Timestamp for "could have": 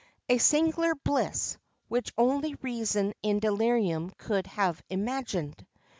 4.17-4.81